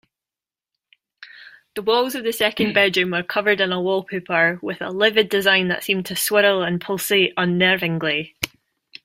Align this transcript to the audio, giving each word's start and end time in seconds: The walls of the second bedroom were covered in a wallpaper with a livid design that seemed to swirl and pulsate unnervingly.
The 1.75 1.83
walls 1.83 2.15
of 2.15 2.23
the 2.23 2.33
second 2.33 2.73
bedroom 2.73 3.11
were 3.11 3.21
covered 3.21 3.61
in 3.61 3.71
a 3.71 3.79
wallpaper 3.79 4.57
with 4.59 4.81
a 4.81 4.89
livid 4.89 5.29
design 5.29 5.67
that 5.67 5.83
seemed 5.83 6.07
to 6.07 6.15
swirl 6.15 6.63
and 6.63 6.81
pulsate 6.81 7.35
unnervingly. 7.35 8.33